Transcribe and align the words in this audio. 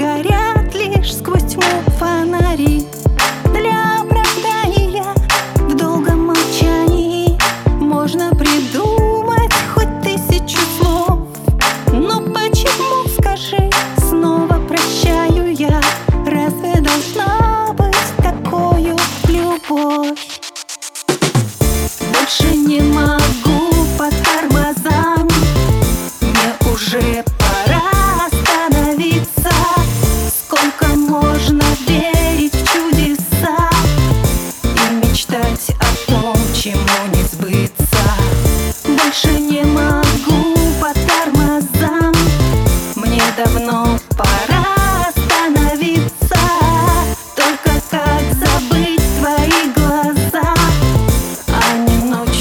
горят 0.00 0.74
лишь 0.74 1.14
сквозь 1.14 1.42
тьму 1.42 1.62
фонари. 1.98 2.86
Для 3.52 4.00
оправдания 4.00 5.04
в 5.56 5.74
долгом 5.76 6.28
молчании 6.28 7.38
Можно 7.78 8.30
придумать 8.30 9.52
хоть 9.74 10.00
тысячу 10.02 10.58
слов. 10.78 11.18
Но 11.92 12.20
почему, 12.22 13.06
скажи, 13.18 13.68
снова 14.08 14.58
прощаю 14.66 15.52
я? 15.52 15.80
Разве 16.26 16.80
должна 16.80 17.74
быть 17.74 18.16
такую 18.22 18.96
любовь? 19.28 20.39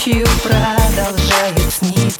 ночью 0.09 0.25
продолжает 0.43 1.71
сниться 1.71 2.18